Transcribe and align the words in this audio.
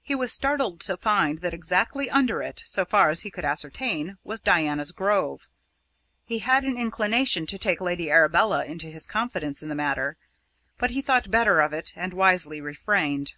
He 0.00 0.14
was 0.14 0.32
startled 0.32 0.80
to 0.80 0.96
find 0.96 1.40
that 1.40 1.52
exactly 1.52 2.08
under 2.08 2.40
it 2.40 2.62
so 2.64 2.86
far 2.86 3.10
as 3.10 3.20
he 3.20 3.30
could 3.30 3.44
ascertain 3.44 4.16
was 4.24 4.40
Diana's 4.40 4.92
Grove. 4.92 5.46
He 6.24 6.38
had 6.38 6.64
an 6.64 6.78
inclination 6.78 7.44
to 7.48 7.58
take 7.58 7.82
Lady 7.82 8.10
Arabella 8.10 8.64
into 8.64 8.86
his 8.86 9.06
confidence 9.06 9.62
in 9.62 9.68
the 9.68 9.74
matter, 9.74 10.16
but 10.78 10.92
he 10.92 11.02
thought 11.02 11.30
better 11.30 11.60
of 11.60 11.74
it 11.74 11.92
and 11.96 12.14
wisely 12.14 12.62
refrained. 12.62 13.34